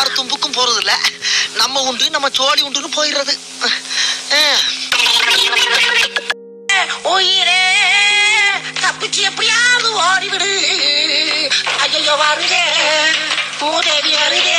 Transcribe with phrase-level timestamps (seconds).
[0.00, 0.92] யார் தும்புக்கும் போறது இல்ல
[1.60, 3.34] நம்ம உண்டு நம்ம சோழி உண்டுன்னு போயிடுறது.
[7.12, 7.64] உயிரே
[8.82, 10.50] தப்பிச்சு எப்படியாவது ஓடிவிடு.
[11.84, 12.62] ஐயோ வருதே
[13.60, 14.58] மூதேவி வருதே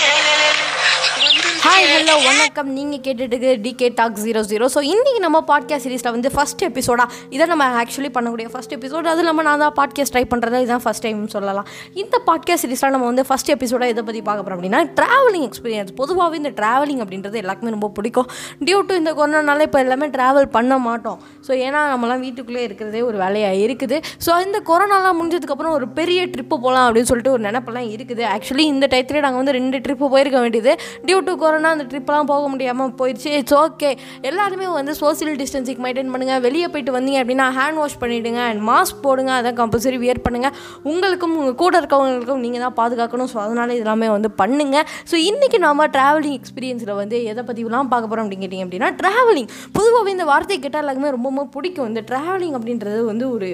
[1.71, 2.69] ஹாய் ஹலோ வணக்கம்.
[2.77, 7.45] நீங்கள் கேட்டுட்டு DK talk zero zero so இன்றைக்கி நம்ம பாட்காஸ்ட் சீரீஸில் வந்து ஃபஸ்ட் எபிசோடா இதை
[7.51, 11.19] நம்ம ஆக்சுவலி பண்ணக்கூடிய ஃபஸ்ட் எபிசோட் அது இல்லாமல் நான் தான் பாட்காஸ்ட் ட்ரை பண்ணுறது இதுதான் ஃபஸ்ட் டைம்
[11.35, 11.67] சொல்லலாம்.
[12.01, 16.37] இந்த பாட்காஸ்ட் சீரீஸில் நம்ம வந்து ஃபஸ்ட் எபிசோட இதை பற்றி பார்க்க போகிறோம் அப்படின்னா ட்ராவலிங் எக்ஸ்பீரியன்ஸ் பொதுவாகவே
[16.41, 18.27] இந்த ட்ராவலிங் அப்படின்றது எல்லாருக்குமே ரொம்ப பிடிக்கும்.
[18.65, 21.21] டியூ டு இந்த கொரோனானால இப்போ எல்லாமே ட்ராவல் பண்ண மாட்டோம்.
[21.47, 23.99] ஸோ ஏன்னா நம்மலாம் வீட்டுக்குள்ளே இருக்கிறதே ஒரு வேலையாக இருக்குது.
[24.27, 28.25] ஸோ இந்த கொரோனாலாம் முடிஞ்சதுக்கப்புறம் ஒரு பெரிய ட்ரிப்பு போகலாம் அப்படின்னு சொல்லிட்டு ஒரு நினப்பெல்லாம் இருக்குது.
[28.35, 30.75] ஆக்சுவலி இந்த டயத்துலேயே நாங்கள் வந்து ரெண்டு ட்ரிப்பு போயிருக்க வேண்டியது.
[31.07, 33.89] டியூ டு கொரோனா அந்த ட்ரிப்லாம் போக முடியாமல் போயிடுச்சு இட்ஸ் ஓகே
[34.29, 39.01] எல்லாருமே வந்து சோசியல் டிஸ்டன்சிங் மெயின்டைன் பண்ணுங்கள் வெளியே போயிட்டு வந்தீங்க அப்படின்னா ஹேண்ட் வாஷ் பண்ணிவிடுங்க அண்ட் மாஸ்க்
[39.05, 39.31] போடுங்க.
[39.39, 40.55] அதான் கம்பல்சரி வியர் பண்ணுங்கள்
[40.91, 43.31] உங்களுக்கும் உங்கள் கூட இருக்கவங்களுக்கும் நீங்கள் தான் பாதுகாக்கணும்.
[43.33, 48.25] ஸோ அதனால் இதெல்லாமே வந்து பண்ணுங்கள் ஸோ இன்றைக்கி நம்ம ட்ராவலிங் எக்ஸ்பீரியன்ஸில் வந்து எதை பற்றிலாம் பார்க்க போகிறோம்
[48.25, 51.87] அப்படின்னு கேட்டிங்க அப்படின்னா ட்ராவலிங் பொதுவாகவே இந்த வார்த்தை கேட்டால் எல்லாருக்குமே ரொம்ப பிடிக்கும்.
[51.93, 53.49] இந்த ட்ராவலிங் அப்படின்றது வந்து ஒரு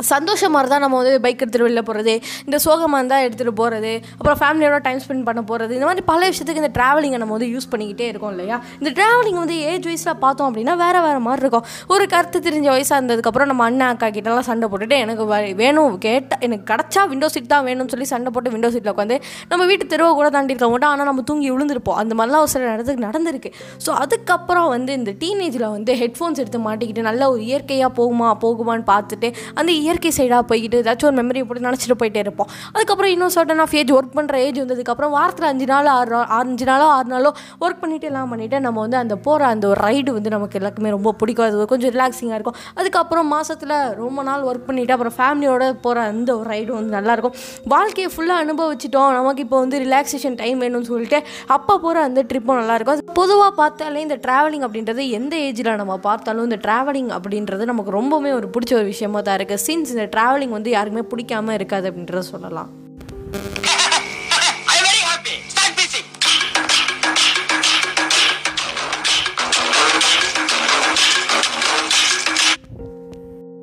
[0.00, 2.14] சந்தோஷமாக இருந்தால் நம்ம வந்து பைக் எடுத்துகிட்டு வெளில போகிறது
[2.46, 6.62] இந்த சோகமாக இருந்தால் எடுத்துகிட்டு போகிறது அப்புறம் ஃபேமிலியோட டைம் ஸ்பெண்ட் பண்ண போகிறது இந்த மாதிரி பல விஷயத்துக்கு
[6.64, 8.56] இந்த ட்ராவலிங்கை நம்ம வந்து யூஸ் பண்ணிக்கிட்டே இருக்கோம் இல்லையா?
[8.80, 12.98] இந்த ட்ராவலிங் வந்து ஏஜ் வைஸில் பார்த்தோம் அப்படின்னா வேறு வேறு மாதிரி இருக்கும் ஒரு கருத்து தெரிஞ்ச வயசாக
[13.00, 15.24] இருந்ததுக்கப்புறம் நம்ம அண்ணன் அக்கா கிட்டலாம் சண்டை போட்டுட்டு எனக்கு
[15.62, 19.18] வேணும் கேட்டால் எனக்கு கிடச்சா விண்டோ சீட் தான் வேணும்னு சொல்லி சண்டை போட்டு விண்டோ சீட்டில் உட்காந்து
[19.50, 21.98] நம்ம வீட்டு தெருவை கூட தாண்டி இருக்க மாட்டோம் ஆனால் நம்ம தூங்கி விழுந்திருப்போம்.
[22.02, 23.50] அந்த மாதிரிலாம் ஒரு சில இடத்துக்கு நடந்திருக்கு.
[23.86, 29.28] ஸோ அதுக்கப்புறம் வந்து இந்த டீனேஜில் வந்து ஹெட்ஃபோன்ஸ் எடுத்து மாட்டிக்கிட்டு நல்ல ஒரு இயற்கையாக போகுமா போகுமான்னு பார்த்துட்டு
[29.54, 32.50] அந்த இயற்கை சைடாக போய்கிட்டு ஏதாச்சும் ஒரு மெமரியை போட்டு நினச்சிட்டு போயிட்டே இருப்போம்.
[32.74, 36.66] அதுக்கப்புறம் இன்னும் சர்டன் ஆஃப் ஏஜ் ஒர்க் பண்ணுற ஏஜ் வந்ததுக்கப்புறம் வாரத்தில் அஞ்சு நாள் ஆறு நாள் அஞ்சு
[36.70, 37.30] நாளோ ஆறு நாளோ
[37.64, 41.12] ஒர்க் பண்ணிட்டு எல்லாம் பண்ணிவிட்டு நம்ம வந்து அந்த போகிற அந்த ஒரு ரைடு வந்து நமக்கு எல்லாருக்குமே ரொம்ப
[41.20, 41.46] பிடிக்கும்.
[41.48, 42.56] அது கொஞ்சம் ரிலாக்ஸிங்காக இருக்கும்.
[42.80, 47.36] அதுக்கப்புறம் மாதத்தில் ரொம்ப நாள் ஒர்க் பண்ணிவிட்டு அப்புறம் ஃபேமிலியோட போகிற அந்த ஒரு ரைடு வந்து நல்லாயிருக்கும்
[47.74, 49.10] வாழ்க்கையை ஃபுல்லாக அனுபவிச்சிட்டோம்.
[49.18, 51.20] நமக்கு இப்போ வந்து ரிலாக்ஸேஷன் டைம் வேணும்னு சொல்லிட்டு
[51.56, 56.58] அப்போ போகிற அந்த ட்ரிப்பும் நல்லாயிருக்கும் பொதுவாக பார்த்தாலே இந்த ட்ராவலிங் அப்படின்றது எந்த ஏஜில் நம்ம பார்த்தாலும் இந்த
[56.64, 61.06] ட்ராவலிங் அப்படின்றது நமக்கு ரொம்பவுமே ஒரு பிடிச்ச ஒரு விஷயமா தான் இருக்குது சின்ஸ் இந்த ட்ராவலிங் வந்து யாருக்குமே
[61.10, 62.70] பிடிக்காம இருக்காது அப்படின்றத சொல்லலாம்.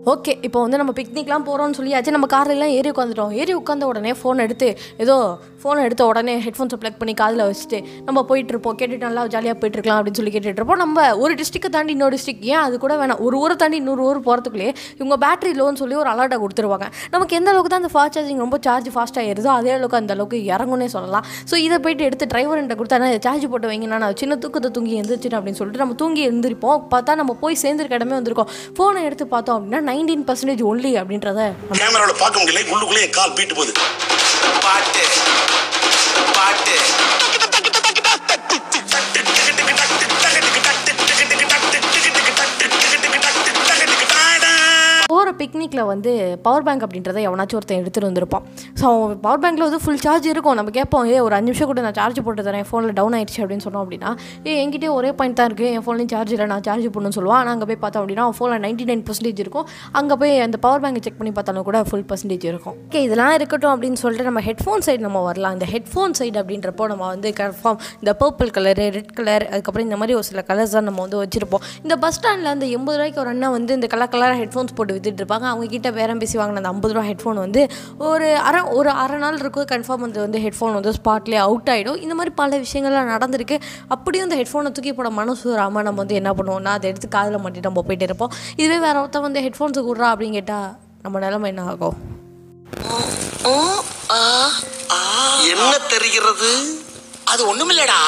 [0.05, 2.15] ஓகே இப்போ வந்து நம்ம பிக்னிக்லாம் போகிறோம்னு சொல்லியாச்சு.
[2.15, 6.99] நம்ம கார்லாம் ஏறி உட்காந்துட்டோம் ஏறி உட்காந்த உடனே ஃபோன் எடுத்து ஏதோ ஃபோனை எடுத்த உடனே ஹெட்ஃபோன்ஸை ப்ளக்
[7.01, 10.81] பண்ணி காதில் வச்சுட்டு நம்ம போயிட்டு இருப்போம் கேட்டுட்டு நல்லா ஜாலியாக போயிட்டு இருக்கலாம் அப்படின்னு சொல்லி கேட்டுட்டு இருப்போம்
[10.83, 13.21] நம்ம ஒரு டிஸ்ட்ரிக்ட்டை தாண்டி இன்னொரு டிஸ்ட்ரிக் ஏன் அது கூட வேணாம்.
[13.27, 14.69] ஒரு ஊரை தாண்டி இன்னொரு ஊர் போகிறதுக்குள்ளே
[14.99, 16.87] இவங்க பேட்டரி லோன்னு சொல்லி ஒரு அலர்ட்டை கொடுத்துருவாங்க.
[17.13, 20.39] நமக்கு எந்த அளவுக்கு தான் அந்த ஃபாஸ்ட் சார்ஜிங் ரொம்ப சார்ஜ் ஃபாஸ்ட்டாக ஏறுதோ அதே அளவுக்கு அந்த அளவுக்கு
[20.53, 21.27] இறங்கும்னே சொல்லலாம்.
[21.51, 25.39] ஸோ இதை போயிட்டு எடுத்து டிரைவர்கிட்ட கொடுத்தா நான் சார்ஜ் போட்டு வைங்கன்னா நான் சின்ன தூக்கத்தை தூங்கி எழுந்திரிச்சிட்டேன்
[25.39, 28.51] அப்படின்னு சொல்லிட்டு நம்ம தூங்கி எழுந்திருப்போம் பார்த்தா நம்ம போய் சேர்ந்துருக்க இடமே வந்திருக்கோம்.
[28.77, 31.49] ஃபோனை எடுத்து பார்த்தோம் அப்படின்னா நைன்டீன் பர்சன்டேஜ் ஒன்லி அப்படின்றத
[31.81, 32.63] கேமராவில் பார்க்க முடியல.
[32.75, 33.73] உள்ளுக்குள்ளே கால் பீட்டு போகுது.
[34.65, 35.03] பாட்டு.
[36.35, 36.75] பாட்டு
[37.19, 37.52] போகிற
[45.73, 46.11] பிக்னிக்கில் வந்து
[46.45, 48.43] பவர் பேங்க் அப்படின்றத எவனாச்சும் ஒருத்தன் எடுத்துகிட்டு வந்திருப்பான்.
[48.79, 50.55] ஸோ அவன் பவர் பேங்க்கில் வந்து ஃபுல் சார்ஜ் இருக்கும்.
[50.59, 52.65] நம்ம கேட்போம் ஏ ஒரு அஞ்சு நிமிஷம் கூட நான் சார்ஜ் போட்டு தரேன்.
[52.69, 54.09] ஃபோனில் டவுன் ஆயிடுச்சு அப்படின்னு சொன்னோம் அப்படின்னா
[54.47, 57.39] ஏ என்கிட்டயே ஒரே பாயிண்ட் தான் இருக்குது என் ஃபோன்லேயும் சார்ஜ் இல்லை நான் சார்ஜ் பண்ணணும்னு சொல்லுவான்.
[57.41, 59.65] ஆனால் அங்கே போய் பார்த்தோம் அப்படின்னா அவன் ஃபோனில் நைன்ட்டி நைன் பர்சன்டேஜ் இருக்கும்.
[60.01, 62.77] அங்கே போய் அந்த பவர் பேங்க்கை செக் பண்ணி பார்த்தாலும் கூட ஃபுல் பர்சன்டேஜ் இருக்கும்.
[62.87, 65.55] ஓகே இதெல்லாம் இருக்கட்டும் அப்படின்னு சொல்லிட்டு நம்ம ஹெட்ஃபோன் சைடு நம்ம வரலாம்.
[65.59, 70.17] இந்த ஹெட்ஃபோன் சைடு அப்படின்றப்போ நம்ம வந்து கன்ஃபார்ம் இந்த பர்பிள் கலரு ரெட் கலர் அதுக்கப்புறம் இந்த மாதிரி
[70.21, 71.65] ஒரு சில கலர்ஸ் தான் நம்ம வந்து வச்சுருப்போம்.
[71.85, 75.21] இந்த பஸ் ஸ்டாண்டில் அந்த எண்பது ரூபாய்க்கு ஒரு அண்ணா வந்து இந்த கலர் கலராக ஹெட்ஃபோன்ஸ் போட்டு வித்துட்டு
[75.21, 75.45] இருப்பாங்க.
[75.51, 77.61] அவங்க அவங்கக்கிட்ட பேரம் பேசி வாங்கின அந்த ஐம்பது ரூபா ஹெட்ஃபோன் வந்து
[78.09, 79.67] ஒரு அரை ஒரு அரை நாள் இருக்கும்.
[79.71, 83.57] கன்ஃபார்ம் அந்த வந்து ஹெட்ஃபோன் வந்து ஸ்பாட்லேயே அவுட் ஆகிடும் இந்த மாதிரி பல விஷயங்கள்லாம் நடந்திருக்கு.
[83.95, 87.69] அப்படியும் அந்த ஹெட்ஃபோனை தூக்கி போட மனசு வராமல் நம்ம வந்து என்ன பண்ணுவோம்னா அதை எடுத்து காதில் மாட்டிட்டு
[87.69, 88.33] நம்ம போயிட்டு இருப்போம்.
[88.61, 90.69] இதுவே வேற ஒருத்தன் வந்து ஹெட்ஃபோன்ஸுக்கு விட்றா அப்படின்னு கேட்டால்
[91.05, 91.97] நம்ம நிலைமை என்ன ஆகும்?
[95.53, 96.51] என்ன தெரிகிறது?
[97.31, 98.01] அது ஒண்ணுமில்லடா.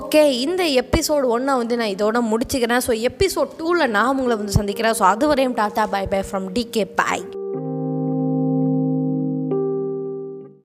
[0.00, 2.82] ஓகே இந்த எபிசோடு ஒன்றை வந்து நான் இதோட முடிச்சுக்கிறேன்.
[2.86, 4.96] ஸோ எபிசோட் டூவில் நான் உங்களை வந்து சந்திக்கிறேன்.
[5.00, 7.24] ஸோ அது வரையும் tata bye bye from DK bye